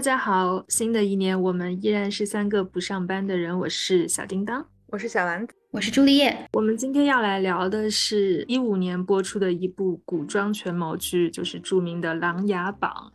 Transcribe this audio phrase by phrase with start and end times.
[0.00, 0.64] 大家好！
[0.66, 3.58] 新的一年，我们依然是三个不上班的人。
[3.58, 6.34] 我是小叮当，我是小丸子，我是朱丽叶。
[6.54, 13.12] 我们今天要来聊的是一五年播出的一部古装权谋剧，就是著名的《琅琊榜》。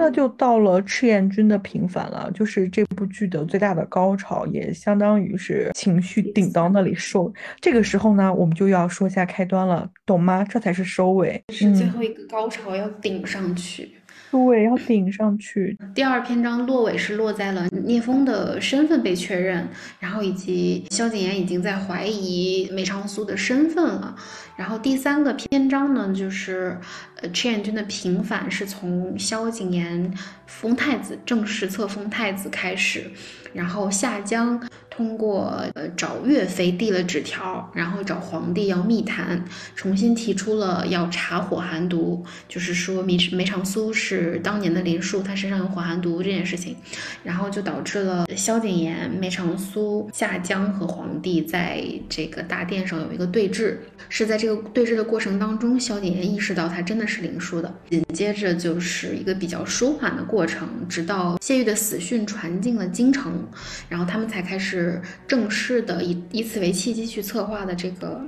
[0.00, 7.30] 那就到了赤焰军的平反了，就是这部剧的最大的高潮，也相当于是情绪顶到那里收。
[7.60, 10.42] 这个时候呢，我们就要说一下开端了，懂吗？
[10.42, 13.92] 这才是收尾，是最后一个高潮要顶上去。
[14.30, 15.76] 对，要顶上去。
[15.94, 24.16] 第二篇章落尾是落在了聂风的身份被确认，然后以及萧景琰已经在怀疑梅长苏的身份了。
[24.56, 26.78] 然后第三个篇章呢，就是
[27.20, 30.12] 呃赤焰军的平反是从萧景琰
[30.46, 33.10] 封太子正式册封太子开始，
[33.52, 34.60] 然后夏江。
[34.90, 39.42] 通过呃找岳飞递了纸条，然后找皇帝要密谈，
[39.74, 46.76] 重新提出了要查火寒毒，就是说梅梅长苏是当年的林殊，他身上有火寒毒这件事情，
[47.24, 53.76] 然后就导致了萧景琰、梅长苏夏江和皇帝在这个大殿上有一个对峙，
[54.10, 63.39] 是在这个对峙的过程当中，萧景琰意识到他真的是林殊的，紧接着就是一个比较舒缓的过程，直到谢玉的死讯传进了京城，
[63.88, 65.00] 然后他们才开始。
[65.26, 68.20] 正式的以以此为契机去策划的这个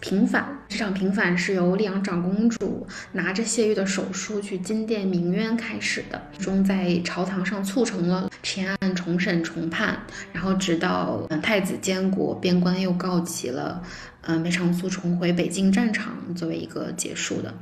[0.00, 9.98] 平反，这场平反是由丽阳长公主拿着谢玉的手书去金殿鸣冤开始的，最终在朝堂上促成了赤焰案重审重判，
[10.32, 13.82] 然后直到太子监国，边关又告急了，
[14.22, 17.52] 呃，梅长苏重回北境战场作为一个结束的。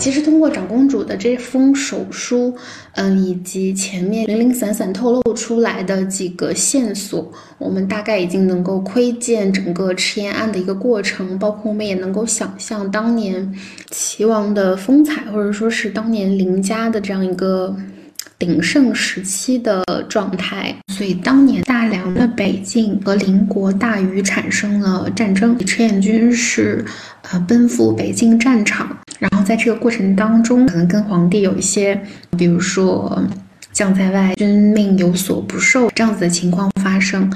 [0.00, 2.56] 其实通过长公主的这封手书，
[2.94, 13.54] 嗯，以及前面零零散散透露出来的几个线索，我们大概已经能够窥见整个赤焰案的一个过程，包括我们也能够想象当年
[13.90, 17.76] 齐王的风采，或者说是当年林家的这样一个
[18.40, 20.74] 鼎盛时期的状态。
[20.92, 26.84] 所以当年大梁的北境和邻国大禹产生了战争，赤焰军是
[27.30, 28.98] 呃奔赴北境战场。
[29.20, 32.00] 然后在这个过程当中，可能跟皇帝有一些，
[32.38, 33.22] 比如说
[33.70, 37.30] 将在外，君命有所不受这样子的情况发生，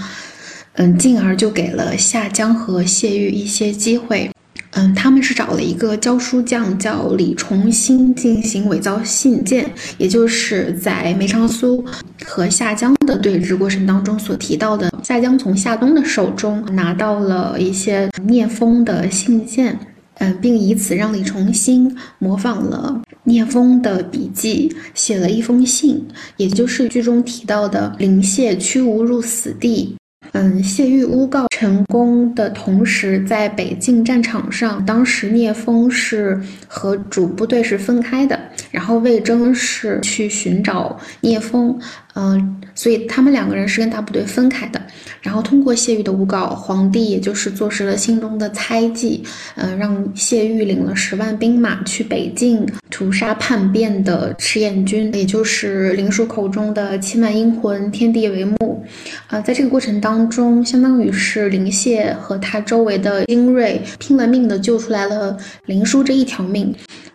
[0.74, 4.30] 嗯，进而就给了夏江和谢玉一些机会，
[4.74, 11.84] 嗯，他们是找了一个教书匠叫李重新进行伪造信件，也就是在梅长苏
[12.24, 19.78] 和夏江的对峙过程当中所提到的，夏江从夏冬的手中拿到了一些聂风的信件。
[20.18, 26.06] 嗯，并以此让李重新模仿了聂风的笔记，写了一封信，
[26.36, 29.96] 也就是剧中提到的林谢屈无入死地。
[30.36, 38.36] 嗯，谢玉诬告成功的同时，在北境战场上，当时聂风是和主部队是分开的，
[38.72, 41.78] 然后魏征是去寻找聂风。
[42.14, 44.80] 嗯，所以他们两个人是跟大部队分开的。
[45.20, 49.24] 然后通过谢玉的诬告，皇帝也就是坐实了心中的猜忌，
[49.56, 58.84] 嗯，让谢玉领了十万兵马去北境屠杀叛变的赤焰军，也就是林殊口中的七万阴魂，天地为幕。
[59.28, 66.72] 啊，在这个过程当中，相当于是林谢和他周围的精锐拼了命的救出来了林殊这一条命。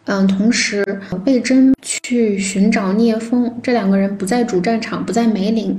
[0.10, 0.84] 嗯，同时
[1.24, 5.78] 魏征去寻找聂风，这两个人不在主战场，不在梅岭，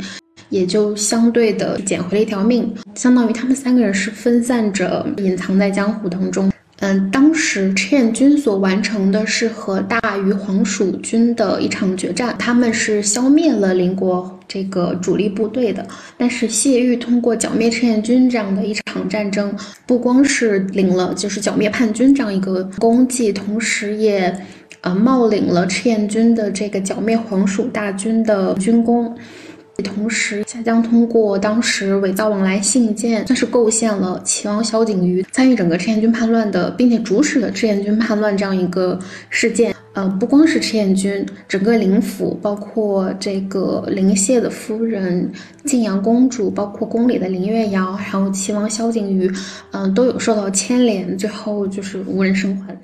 [0.50, 6.48] 也就相对的捡回了一条命，相当于他们三个人是分散着隐藏在江湖当中。
[6.80, 15.86] 嗯，当时赤焰军所完成的是和大禹黄蜀军的一场决战，他们是消灭了邻国这个主力部队的。
[16.16, 19.54] 但是谢玉通过剿灭赤焰军这样的一场战争，
[19.86, 24.34] 不光是领了就是剿灭叛军这样一个功绩，同时也
[24.80, 29.14] 呃冒领了赤焰军的这个剿灭黄蜀大军的军功。
[29.82, 38.98] 同时，夏江通过当时伪造往来信件，算是构陷了齐王萧景瑜参与整个赤焰军叛乱的，并且主使了赤焰军叛乱这样一个
[39.30, 39.74] 事件。
[39.92, 45.28] 呃，不光是赤焰军，整个灵府，包括这个林谢的夫人
[45.64, 49.28] 晋阳公主，包括宫里的林月瑶，还有齐王萧景瑜，
[49.72, 52.76] 嗯，都有受到牵连，最后就是无人生还。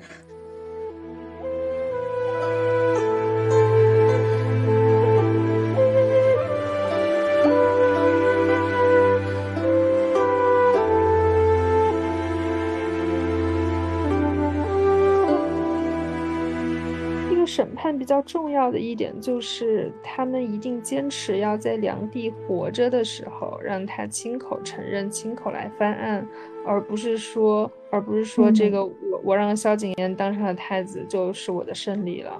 [18.27, 26.27] 重要的一点就是，他们一定坚持要在梁帝活着的时候，让他亲口承认、亲口来翻案，
[26.65, 28.93] 而不是说，而不是说这个我
[29.23, 32.39] 我让萧景琰当上了太子就是我的胜利了。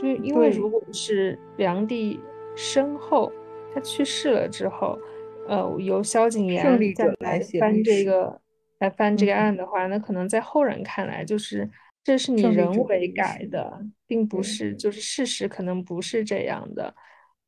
[0.00, 2.20] 就因为如果是梁帝
[2.54, 3.30] 身后，
[3.74, 4.98] 他去世了之后，
[5.48, 8.40] 呃，由萧景琰再来翻这个
[8.78, 11.68] 来翻这个案的话，那可能在后人看来就是。
[12.04, 16.94] 这是你人为改的，并不是，就是事实可能不是这样的。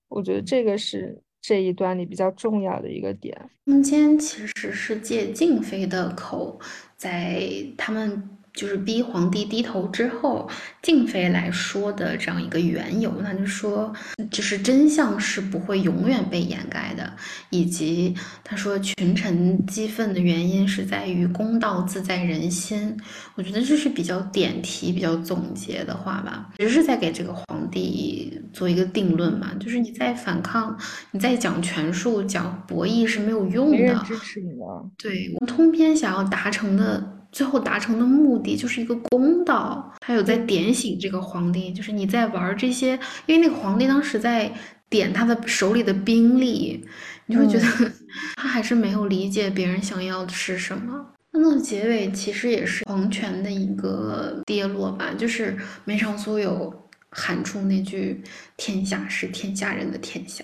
[0.08, 3.50] 我觉得这个是这一段里比较重要的一个点。
[3.66, 6.58] 中间其实是借静妃的口，
[6.96, 7.40] 在
[7.76, 8.35] 他们。
[8.56, 10.48] 就是逼皇帝低头之后，
[10.82, 13.92] 静妃来说的这样一个缘由，那就说，
[14.30, 17.12] 就是真相是不会永远被掩盖的，
[17.50, 22.96] 以及他说群臣激愤的原因是在于公道自在人心。
[23.34, 30.74] 我觉得这是比较点题、比较总结的话吧，只是在给这个皇帝做一个定论嘛，就是你在反抗，
[31.10, 34.02] 你在讲权术、讲博弈是没有用的。
[34.06, 34.88] 支持你了。
[34.96, 37.15] 对，我通篇想要达成的。
[37.36, 44.50] 最后达成的目的就是一个公道，他有在点醒这个皇帝，就是你在玩这些，因为那个皇帝当时在
[44.88, 46.82] 点他的手里的兵力，
[47.26, 47.92] 你就会觉得
[48.36, 51.08] 他还是没有理解别人想要的是什么。
[51.30, 55.54] 那结尾其实也是皇权的一个跌落吧，就是
[55.84, 56.72] 梅长苏有
[57.10, 58.22] 喊出那句
[58.56, 60.42] “天下是天下人的天下”。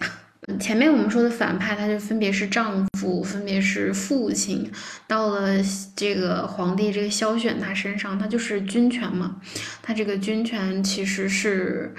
[0.59, 4.69] 前面我们说的反派，他就分别是丈夫，分别是父亲。
[5.06, 5.50] 到了
[5.94, 9.41] 这个皇帝这个萧选他身上，他就是军权嘛。
[9.81, 11.94] 他这个军权其实是，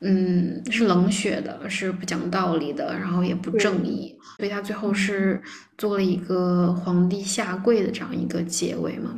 [0.00, 4.14] 嗯，是冷血的，是不讲道理的，然后也不正义。
[4.36, 5.40] 所以他最后是
[5.78, 9.14] 做了一个皇帝下跪的这样一个结尾嘛。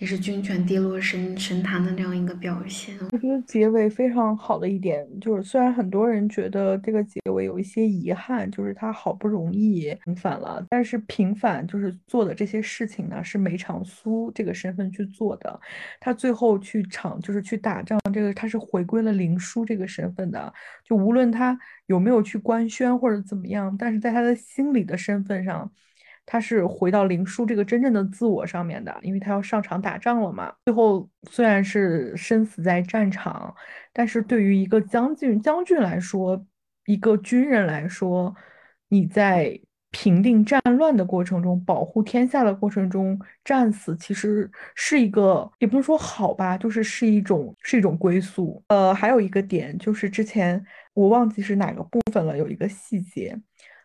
[0.00, 2.96] 也是军权跌落神神坛的这样一个表现。
[3.12, 15.60] 我觉得结尾非常好的一点就是，虽然很多人觉得这个结尾有一些遗憾，就是他好不容易平反了，但是平反就是做的这些事情呢，是梅长苏这个身份去做的。
[16.00, 20.50] 他最后去场就是去打仗，这个他是回归了林殊这个身份的。
[20.82, 21.58] 就无论他
[21.88, 25.70] 有没有去官宣或者怎么样，但是在他的心里的身份上。
[26.32, 30.54] 他是回到林殊这个真正的自我上面的，因为他要上场打仗了嘛。
[30.64, 33.52] 最后虽然是生死在战场，
[33.92, 36.40] 但是对于一个将军将军来说，
[36.86, 38.32] 一个军人来说，
[38.90, 39.60] 你在
[39.90, 48.62] 平定战乱的过程中，保护天下的过程中战死，其实是一个也不能说好吧，就是是一种是一种归宿。
[48.68, 53.36] 呃，还有一个点就是之前我忘记是哪个部分了，有一个细节。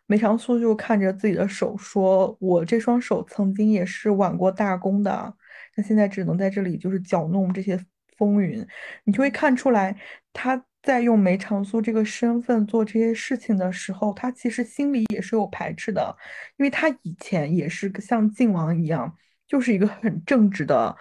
[0.07, 5.33] 梅长苏就看着自己的手说：“我这双手曾经也是挽过大弓的，
[5.75, 7.79] 那现在只能在这里就是搅弄这些
[8.17, 8.65] 风云。”
[9.05, 9.95] 你就会看出来，
[10.31, 16.15] 他在用梅长苏这个身份做这些事情的时候，他其实心里也是有排斥的，
[16.57, 19.11] 因为他以前也是像靖王一样，
[19.47, 20.95] 就是一个很正直的。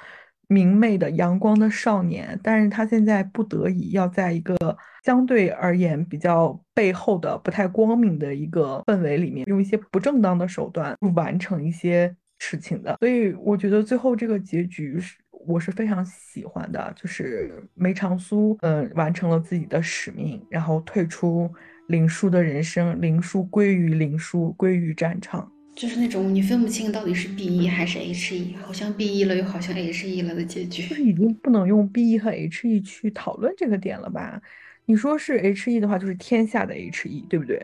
[0.48, 4.56] 明媚的阳光的少年，但是他现在不得已要在一个
[5.04, 12.96] 相对而言比较背后的不太光明的一个氛围里面，用一些不正当的手段完成一些事情的。
[13.00, 21.50] 所以我觉得最后这个结局是我是非常喜欢的，就是梅长苏嗯完成了自己的使命，然后退出
[21.88, 25.50] 林殊的人生，林殊归于林殊，归于战场。
[25.74, 30.82] 就是那种你分不清到底是 B E 还是 H E，好像 B E 了又好像 H E 了的结局。
[31.02, 34.40] 已经不能用 B E 和 H E 去讨论这个点了吧？
[34.86, 37.60] 你说是 H E 的话，就是天下的 H E，对不对？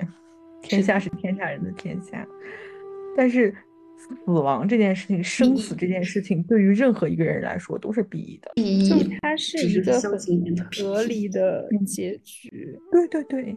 [0.63, 2.27] 天下是天下人的天下，
[3.17, 3.55] 但是。
[4.01, 8.51] 死亡这件事情，生死这件事情，对于任何一个人来说都是必义的。
[8.89, 10.11] 就它是一个很
[10.73, 12.51] 合理的结局。
[12.91, 13.57] 对对对，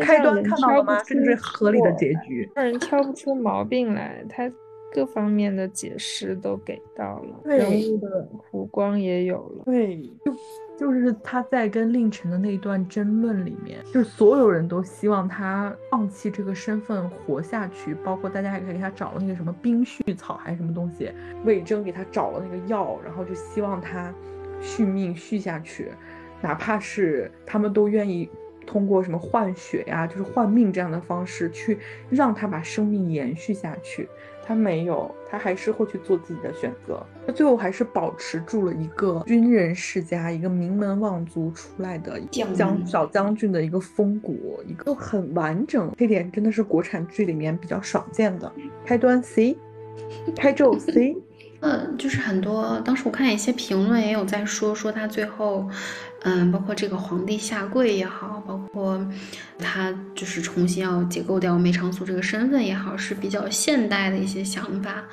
[0.00, 1.02] 开端看到了吗？
[1.02, 2.48] 这就是合理的结局。
[2.54, 4.50] 让人挑不出毛病来，他
[4.92, 9.64] 各方面的解释都给到了，人物的弧光也有了。
[9.64, 10.34] 对，就。
[10.80, 21.12] 就是他在跟令晨的那一段争论里面，就是所有人都希望他放弃这个身份活下去，包括大家还给他找了那个什么冰续草还是什么东西，
[21.44, 24.10] 魏征给他找了那个药，然后就希望他
[24.62, 25.90] 续命续下去，
[26.40, 28.26] 哪怕是他们都愿意
[28.66, 31.78] 通过什么换血呀，就是换命这样的方式去
[32.08, 34.08] 让他把生命延续下去。
[34.50, 37.00] 他没有，他还是会去做自己的选择。
[37.24, 45.94] 他最后还是保持住了一个军人世家、一个名门望族出来的将小将军的一个风骨，一个很完整。
[45.96, 48.52] 这点真的是国产剧里面比较少见的。
[48.84, 49.56] 开端 C，
[50.34, 51.16] 开咒 C。
[51.60, 55.68] 嗯，就是很多当时我看一些评论也有在说，说他最后，
[56.22, 59.06] 嗯，包括这个皇帝下跪也好，包括
[59.60, 65.04] 他就是重新要解构掉梅长苏这个身份也好，是比较现代的一些想法。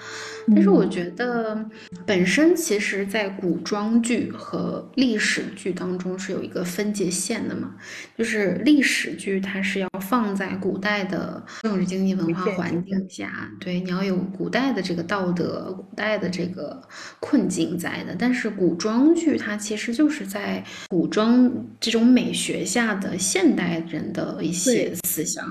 [0.49, 1.69] 但是我觉得
[2.05, 7.75] 本身其实，在古装剧和历史剧当中是有一个分界线的嘛，
[8.17, 16.81] 就是历史剧它是要放在古代的政治经济文化环境下，对，你要有古代的这个道德、古代的这个
[17.19, 18.15] 困境在的。
[18.17, 21.51] 但是古装剧它其实就是在古装
[21.81, 25.45] 这种美学下的现代人的一些思想，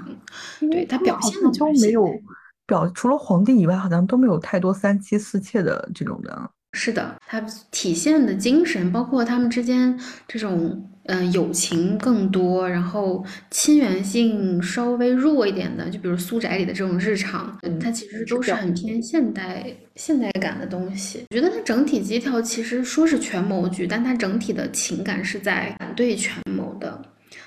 [0.70, 2.08] 对他表现的都没有。
[2.66, 6.50] 表除了皇帝以外，好像都没有太多三妻四妾的这种的。
[6.72, 7.40] 是的，他
[7.70, 21.24] 体现的精神，包括他们之间这种嗯友情更多，然后亲缘性稍微弱一点的，就比如苏宅里的这种日常，它其实都是很偏现代现代感的东西。
[21.30, 27.00] 我觉得它整体基调其实说是权谋剧，但它整体的情感是在反对权谋的，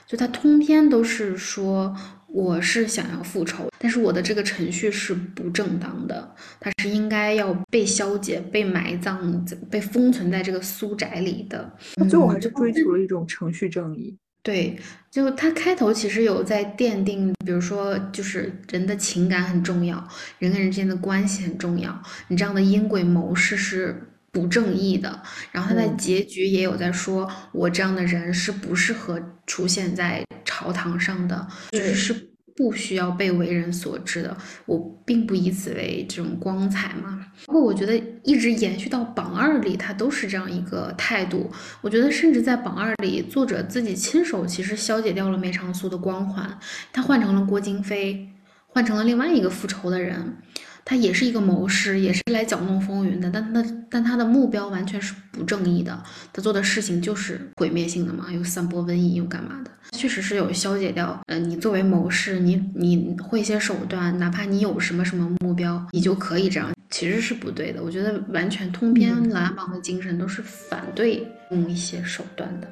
[0.09, 1.95] 就他通篇都是说。
[2.31, 11.73] 我是想要复仇，但是我的这个程序是不正当的，它是应该要被消解、被埋葬、被封存在这个苏宅里的。
[12.07, 14.15] 最后还是追求了一种程序正义。
[14.43, 14.77] 对，
[15.09, 25.21] 就他开头其实有在奠定，比如说就是人的情感很重要，人跟人之间的关系很重要，你这样的阴鬼谋士是不正义的。
[25.51, 30.23] 然后他在结局也有在说，我这样的人是不适合出现在。
[30.45, 37.27] 朝堂上的就是是不需要被为人所知的，我并不以此为这种光彩嘛。
[37.45, 41.49] 不过我觉得一直延续到榜二里，他都是这样一个态度。
[41.79, 46.59] 我觉得甚至在榜二里，作者自己亲手其实消解掉了梅长苏的光环，
[46.91, 48.27] 他换成了郭京飞，
[48.69, 50.37] 换成了另外一个复仇的人。
[50.85, 61.19] 他也是一个谋士，也是来搅弄风云的，但他但他的目标完全是不正义的，他做的事情就是毁灭性的嘛，又散播瘟疫又干嘛的，确实是有消解掉。
[61.27, 67.83] 呃，你作为谋士，你你会一些手段，哪怕你有什么什么目标，你就可以这样，其实是不对的。
[67.83, 72.67] 我觉得完全通篇蓝榜的精神都是反对用一些手段的。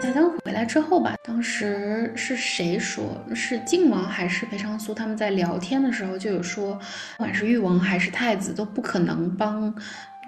[0.00, 3.04] 贾江回来之后吧，当时是谁说？
[3.34, 4.94] 是靖王还是裴长苏？
[4.94, 6.74] 他们在聊天的时候就有说，
[7.18, 9.72] 不管是誉王还是太子，都不可能帮，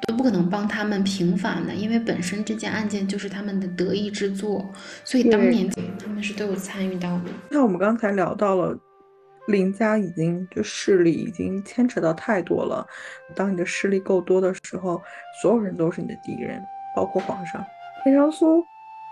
[0.06, 4.70] 都不可能帮他们平反的，因为本身这件案件就是他们的得意之作，
[5.04, 7.24] 所以当年他们是都有参与到的。
[7.48, 8.78] 那我们刚才聊到了，
[9.48, 12.86] 林家已经就势力已经牵扯到太多了。
[13.34, 15.00] 当你的势力够多的时候，
[15.40, 16.62] 所有人都是你的敌人，
[16.94, 17.64] 包括皇上。
[18.04, 18.62] 裴长苏。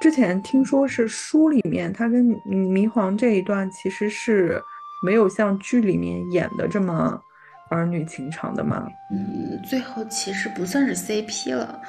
[0.00, 4.60] 之前听说是书里面他跟霓凰这一段其实是
[5.04, 7.20] 没有像剧里面演的这么
[7.68, 8.88] 儿女情长的嘛？
[9.12, 11.80] 嗯，最后其实不算是 CP 了。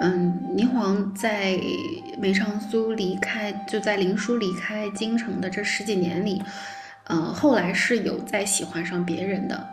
[0.00, 1.56] 嗯，霓凰在
[2.18, 6.42] 梅长苏离开，就在林殊离开京城的这十几年里，
[7.04, 9.64] 嗯，后来是有在喜欢上别人的，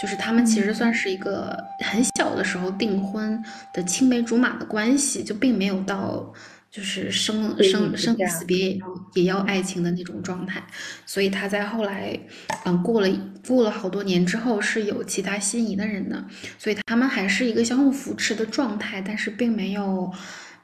[0.00, 6.32] 就是他们其实算是一个很小的时候订婚的青梅竹马的关系，就并没有到。
[6.74, 10.60] 就是生生生离死别也要也要爱情的那种状态，
[11.06, 12.18] 所以他在后来，
[12.64, 13.08] 嗯，过了
[13.46, 16.26] 过了好多年之后是有其他心仪的人的，
[16.58, 20.12] 所以他们还是一个相互扶持的状态，但是并没有，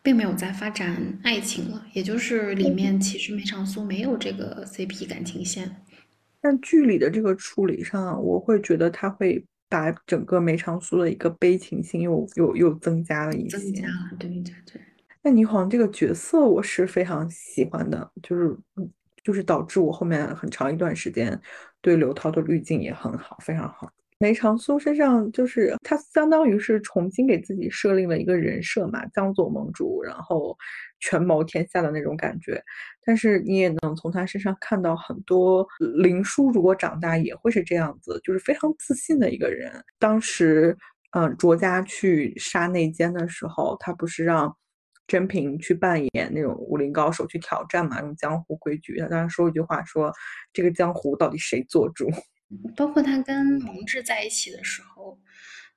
[0.02, 1.87] 并没有在发展爱情了。
[1.93, 5.76] 也就是里面其实梅长苏没有这个 CP 感情线，
[6.40, 14.83] 但剧里的这个处理上，我会觉得他会把整个梅长苏的一个悲情性又又又增加了一些，增加了，对对对。
[15.23, 18.57] 那霓凰这个角色我是非常喜欢的，就是
[19.23, 21.39] 就是导致我后面很长一段时间
[21.83, 23.93] 对刘涛的滤镜也很好，非常好。
[24.19, 30.57] 梅长苏身上就是他相当于是重新给自己设立了一个人设嘛，江左盟主，然后
[31.00, 32.62] 权谋天下的那种感觉。
[33.05, 35.67] 但是你也能从他身上看到很多
[36.03, 39.73] 林殊如果长大也会是这样子，就是非常自信的一个人。
[39.99, 40.75] 当时
[41.11, 44.57] 嗯，卓家去杀内奸的时候，他不是让。
[45.11, 48.97] 甄平去扮演那种武林高手去挑战嘛，用江湖规矩。
[49.00, 50.12] 他当时说一句话，说
[50.52, 52.09] 这个江湖到底谁做主？
[52.76, 55.19] 包括他跟蒙挚在一起的时候，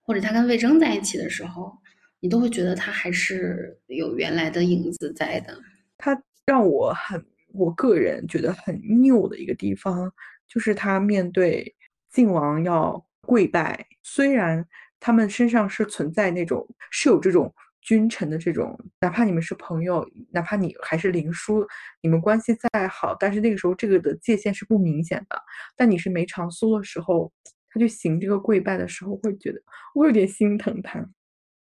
[0.04, 1.76] 或者他跟魏征在一起的时候，
[2.20, 5.60] 你都会觉得他还是有原来的影子在的。
[5.98, 10.12] 他让我很，我个人觉得很拗的一个地方，
[10.48, 11.76] 就是他面对
[12.12, 14.64] 靖王要跪拜，虽然
[15.00, 17.52] 他们身上是存在那种是有这种。
[17.84, 21.66] 君臣的这种，哪怕你们是朋友，哪怕你还是林叔，
[22.02, 25.36] 你们关系再好，但是那个时候这个的界限是不明显的。
[25.76, 27.32] 但你是梅长苏的时候，
[27.70, 29.62] 他去行这个跪拜的时候，会觉得
[29.94, 31.06] 我有点心疼他。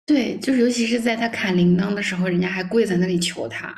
[0.05, 3.75] 对，就是尤其是在他砍铃铛的时候，人家还跪在那里求他，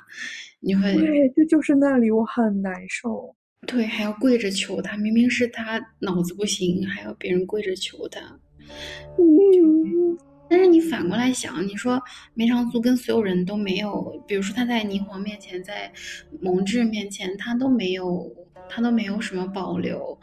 [0.59, 3.35] 你会对，这就是那里我很难受。
[3.67, 8.21] 对，还要跪着求他，明明是他脑子不行，还要别人跪着求他。
[9.17, 10.17] 嗯，
[10.49, 12.01] 但是你反过来想，你说
[12.33, 15.91] 梅长苏跟所有人都没有，比如说他在霓凰面前，在
[16.41, 18.29] 蒙挚面前，他都没有，
[18.67, 20.19] 他都没有什么保留，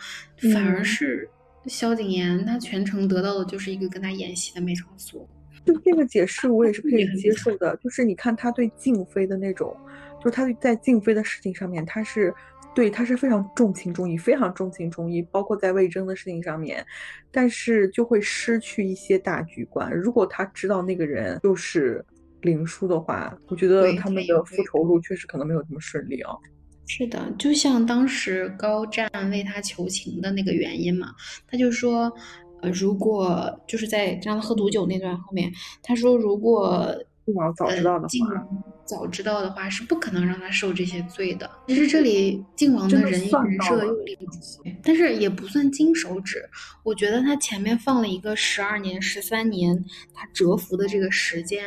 [0.53, 1.29] 反而是
[1.67, 5.29] 萧景琰，他全程得到的就是一个跟他演戏的梅长苏。
[5.65, 7.77] 就这个解释，我也是 可以接受的。
[7.83, 9.77] 就是你看他对静妃的那种，
[10.21, 12.35] 就是他在静妃的事情上面，他是。
[12.77, 16.85] 对，他是非常重情重义，非常重情重义，包括在魏征的事情上面，
[17.33, 19.91] 但是就会失去一些大局观。
[19.91, 22.05] 如果他知道那个人就是
[22.43, 26.39] 林殊的话，我觉得他们的复仇路确实可能没有这么顺利哦。
[26.87, 31.15] 是的，就像当时高湛为他求情的那个原因嘛，
[31.49, 32.13] 他就说，
[32.61, 35.51] 呃，如果就是在让他喝毒酒那段后面，
[35.83, 36.95] 他说如果。
[37.27, 38.47] 靖王早知道的话，
[38.85, 41.51] 早知道的话是不可能让他受这些罪的。
[41.67, 46.49] 其实这里靖王的人人设又立不起，但是也不算金手指。
[46.85, 51.65] 我觉得他前面放了一个十二年、十三年，他蛰伏的这个时间，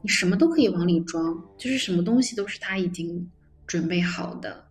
[0.00, 3.28] 你什么都可以往里装，就是什么东西都是他已经
[3.66, 4.64] 准备好的，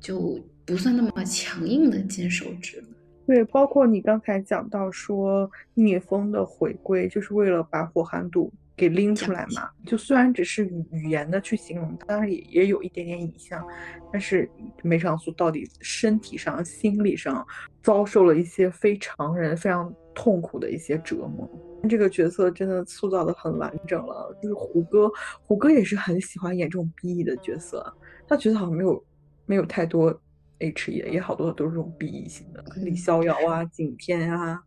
[0.00, 2.82] 就不算那么强硬的金手指。
[3.28, 8.52] 对，包括你刚才讲到说聂风的回归，就是为了把火寒毒。
[8.76, 9.70] 给拎出来嘛？
[9.86, 13.64] 就虽然只是语语言的去形容，当然也也有一点点影像，
[14.12, 14.50] 但是
[14.82, 17.46] 梅长苏到底身体上、心理上
[17.82, 21.48] 遭受了一些非常人、非常痛苦的一些折磨。
[21.88, 24.36] 这个角色真的塑造的很完整了。
[24.42, 25.10] 就是胡歌，
[25.42, 27.94] 胡歌也是很喜欢演这种 B E 的角色，
[28.26, 29.04] 他角色好像没有
[29.46, 30.18] 没有太多
[30.58, 34.62] H E 的，也好多都是这种 B E 型的，李逍遥啊、景天啊，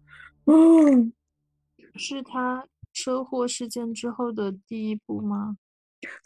[0.45, 1.11] 嗯，
[1.95, 2.65] 是他。
[2.97, 5.55] 车祸事件之后的第一部吗？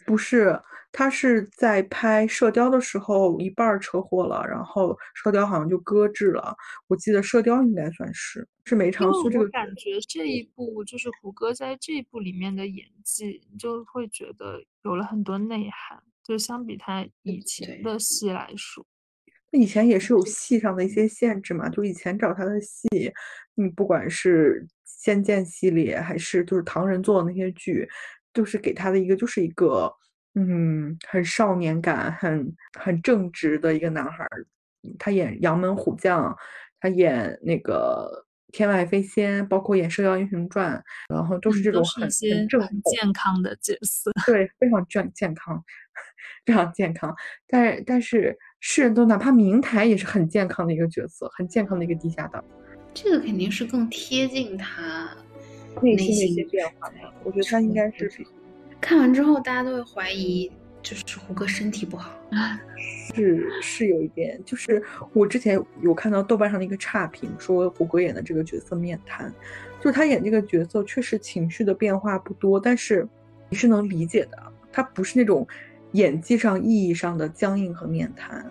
[0.06, 0.58] 不是，
[0.90, 6.56] 他是在拍《射雕》的时候一半车祸了，然后《射雕》好像就搁置了。
[6.86, 9.46] 我记得《射雕》应该算是是梅长苏这个。
[9.50, 18.86] 感觉这一部就是胡歌在这一部里面的演技，就会觉得有了很多内涵，就相比他以前的戏来说。
[19.50, 22.88] 那以前也是有戏上的一些限制嘛，就以前找他的戏，
[23.56, 24.66] 你不管是。
[25.02, 27.88] 仙剑系列还是就是唐人做的那些剧，
[28.32, 29.92] 就是给他的一个就是一个
[30.36, 34.24] 嗯很少年感、很很正直的一个男孩。
[35.00, 36.36] 他演杨门虎将，
[36.78, 44.12] 他演那个天外飞仙，包括演射雕英雄传，然后都是这种很很正很健康的角色。
[44.24, 45.60] 对，非常健健康，
[46.46, 47.12] 非常健康。
[47.48, 52.44] 但但是世人都哪怕明台也是很健康的一个角色，很健康的一个地下党。
[52.94, 55.08] 这个肯定是更贴近他
[55.80, 56.96] 内心的一些变化的。
[57.24, 58.10] 我觉得他应该是
[58.80, 60.50] 看完之后，大家都会怀疑，
[60.82, 62.12] 就是胡歌身体不好。
[63.14, 69.32] 是是有一点，就是我之前有看到豆瓣上的一个差评，说胡歌演的这个角色面瘫，
[69.80, 73.06] 就是他演这个角色确实情绪的变化不多，但是
[73.50, 75.46] 你是能理解的，他不是那种
[75.92, 78.50] 演技上意义上的僵硬和面瘫。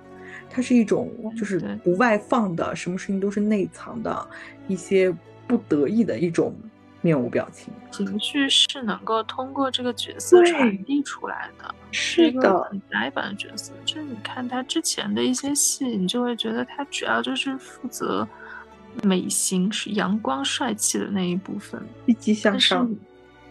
[0.53, 4.27] 它是一种就是不外放的，什么事情都是内藏的，
[4.67, 5.15] 一些
[5.47, 6.53] 不得意的一种
[7.01, 7.73] 面无表情。
[7.89, 13.71] 情绪是能够通过这个角色传递出来的，是一个很呆板的角色。
[13.85, 18.27] 就是你看他之前的一些戏，你就会觉得他主要就是负责
[19.03, 22.93] 美型，是阳光帅气的那一部分，积极向上。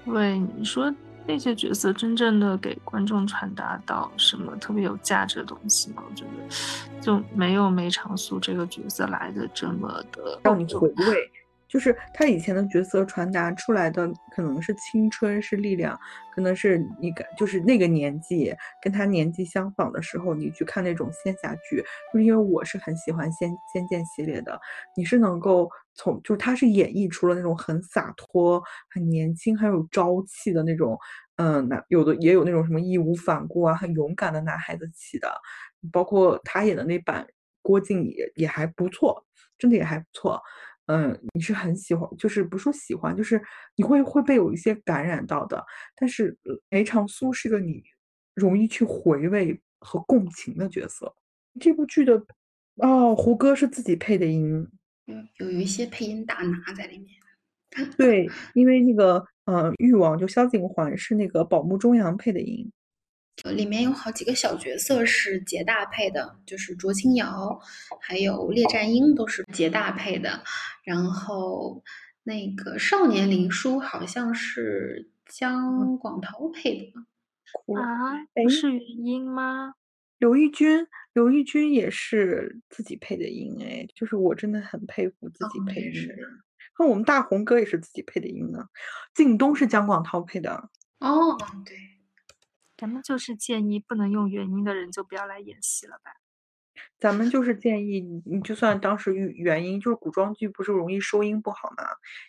[0.05, 0.95] 对你说。
[1.27, 6.03] 那些角色真正的给观众传达到什么特别有价值的东西吗？
[6.09, 11.31] 我觉得就没有梅长苏这个角色来的这么的让你回味。
[11.71, 15.97] 就是他以前的角色传达出来的可能是青春，是力量，
[16.35, 18.53] 可能是你感，就是那个年纪
[18.83, 21.77] 跟他年纪相仿的时候，你去看那种仙侠剧，
[22.13, 24.61] 就是因为我是很喜欢仙仙剑系列的，
[24.97, 28.61] 你是能够从，就是他是演绎出了那种很洒脱、
[28.93, 30.99] 很年轻、很有朝气的那种，
[31.37, 35.33] 嗯，那有的也有那种什么义无反顾啊，很勇敢的男孩子气的，
[35.93, 37.25] 包括他演的那版
[37.63, 39.25] 郭靖也也还不错，
[39.57, 40.43] 真的也还不错。
[40.91, 43.41] 嗯，你是很喜欢，就是不说喜欢，就是
[43.77, 45.65] 你会会被有一些感染到的。
[45.95, 46.37] 但是
[46.69, 47.81] 梅长苏是个你
[48.35, 51.15] 容易去回味和共情的角色。
[51.61, 52.21] 这部剧的
[52.77, 54.67] 哦，胡歌是自己配的音，
[55.05, 57.09] 有，有一些配音大拿在里面。
[57.97, 62.69] 对，因为那个呃，誉王就萧景环是那个宝木中阳配的音。
[63.45, 67.61] 呃，里面有好几个小角色是杰大配的，就是卓清瑶，
[68.01, 70.43] 还有列战英都是杰大配的。
[70.85, 71.83] 然后
[72.23, 77.01] 那个少年林殊好像是姜广涛配的。
[77.75, 79.75] 啊，不是原音吗？
[80.19, 86.29] 刘奕君，刘奕君也是自己配的音哎，就是我真的很佩服自己配音的人。
[86.77, 88.67] 看我们大红哥也是自己配的音呢，
[89.15, 90.69] 靳东是姜广涛配的。
[90.99, 91.77] 哦，对。
[92.81, 96.13] 咱们就是建议不能用原音的人就不要来演戏了吧。
[96.99, 101.85] 咱们就是建议你，你就算当时原音就是古装剧，不是容易收音不好吗？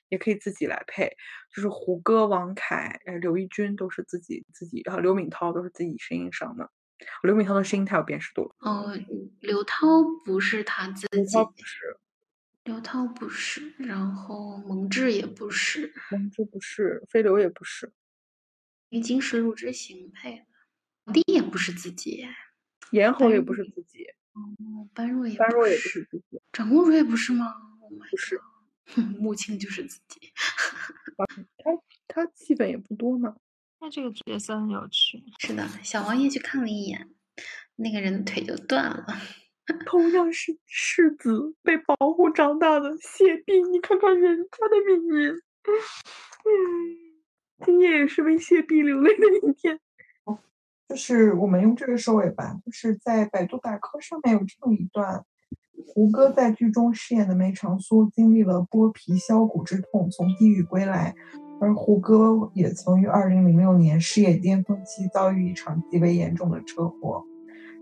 [0.09, 1.15] 也可以自己来配。
[1.55, 6.69] 就是胡歌、王凯、呃刘奕君都是自己自己，然后刘敏涛都是自己声音上的。
[7.23, 8.55] 刘敏涛的声音太有辨识度了。
[8.59, 8.93] 哦，
[9.39, 9.87] 刘涛
[10.25, 11.07] 不是他自己。
[11.13, 11.97] 刘涛不是。
[12.65, 15.93] 刘涛不是，然后蒙志也不是。
[16.11, 17.93] 蒙志不是，飞流也不是。
[18.91, 20.45] 已经是陆之行配的，
[21.05, 22.27] 皇帝也不是自己，
[22.91, 27.53] 严侯也不是自己，哦，般若也般若也不是自己，长公主也不是吗？
[27.89, 28.39] 不是，
[29.17, 30.31] 穆青 就是自己，
[31.57, 33.35] 他他戏份也不多嘛。
[33.79, 35.23] 那这个角色很有趣。
[35.39, 37.09] 是的，小王爷去看了一眼，
[37.77, 39.05] 那个人的腿就断了。
[39.85, 46.97] 同样是世子被保护长大的谢帝，你看看人家的命运，嗯。
[47.65, 49.79] 今夜也是为谢碧流泪的一天。
[50.89, 55.23] 就是我们用这个收尾吧，就是在百度百科上面有这么一段：
[55.87, 61.13] 胡歌在剧中饰演的梅长苏经历了剥皮削骨之痛，从地狱归来；
[61.61, 67.23] 而胡歌也曾于二零零六年事业巅峰期遭遇一场极为严重的车祸。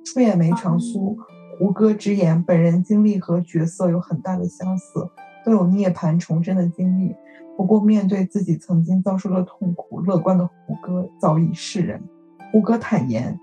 [0.05, 1.17] 出演梅长苏，
[1.57, 5.09] 胡歌直言本人经历和角色有很大的相似，
[5.49, 7.15] 都有涅槃重生的经历。
[7.57, 11.99] 不过，面对自己曾经遭受的痛苦，乐观的胡歌早已释然。
[12.51, 13.39] 胡歌坦言，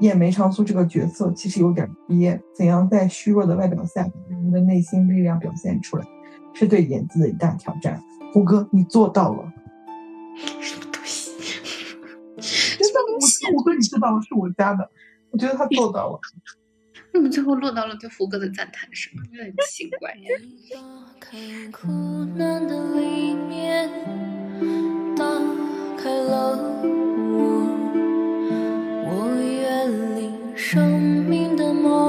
[0.00, 6.04] 演梅长苏这个角色其实有点憋，怎样在虚弱的外表下把人的内心力量表现出来，
[6.52, 8.02] 是对演技的一大挑战。
[8.32, 9.52] 胡歌，你做到了。
[10.36, 11.30] 什么东西？
[12.76, 12.98] 真的，
[13.54, 14.90] 我胡歌你做到了，是我家的，
[15.30, 16.20] 我觉得他做到了。
[17.12, 20.14] 那么最后落到了对胡歌的赞叹上，有点奇怪。
[20.72, 20.78] 打
[21.18, 21.38] 开
[21.72, 21.88] 苦
[22.36, 23.90] 难的里面，
[25.16, 25.24] 打
[25.98, 26.56] 开了
[27.34, 27.42] 我，
[29.06, 29.10] 我
[29.42, 31.99] 远离生命的茂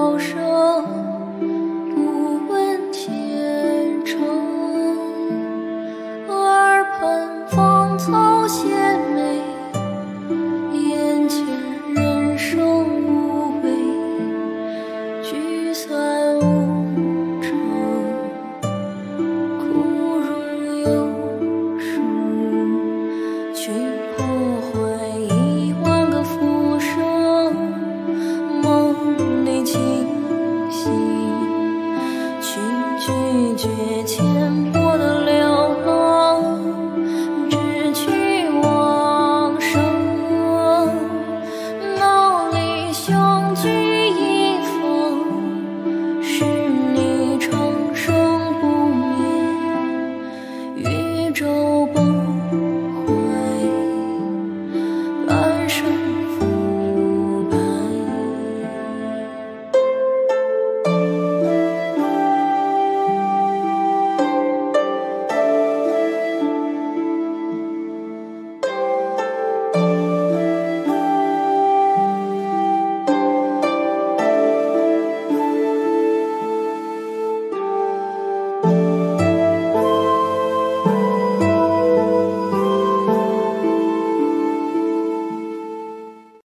[43.03, 43.67] 雄踞
[44.11, 44.50] 一